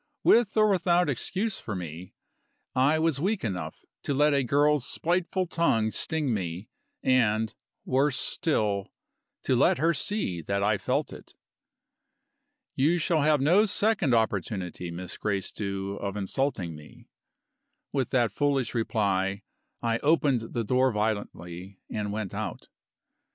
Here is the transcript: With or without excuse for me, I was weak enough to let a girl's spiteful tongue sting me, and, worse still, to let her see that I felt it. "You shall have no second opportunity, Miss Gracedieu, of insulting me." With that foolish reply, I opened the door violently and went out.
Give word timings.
With 0.23 0.57
or 0.57 0.67
without 0.67 1.09
excuse 1.11 1.59
for 1.59 1.75
me, 1.75 2.15
I 2.75 2.97
was 2.97 3.19
weak 3.19 3.43
enough 3.43 3.85
to 4.01 4.15
let 4.15 4.33
a 4.33 4.43
girl's 4.43 4.83
spiteful 4.83 5.45
tongue 5.45 5.91
sting 5.91 6.33
me, 6.33 6.69
and, 7.03 7.53
worse 7.85 8.17
still, 8.17 8.87
to 9.43 9.55
let 9.55 9.77
her 9.77 9.93
see 9.93 10.41
that 10.41 10.63
I 10.63 10.79
felt 10.79 11.13
it. 11.13 11.35
"You 12.73 12.97
shall 12.97 13.21
have 13.21 13.41
no 13.41 13.67
second 13.67 14.15
opportunity, 14.15 14.89
Miss 14.89 15.17
Gracedieu, 15.17 15.97
of 15.97 16.17
insulting 16.17 16.75
me." 16.75 17.07
With 17.93 18.09
that 18.09 18.31
foolish 18.33 18.73
reply, 18.73 19.43
I 19.83 19.99
opened 19.99 20.53
the 20.55 20.63
door 20.63 20.91
violently 20.91 21.77
and 21.91 22.11
went 22.11 22.33
out. 22.33 22.69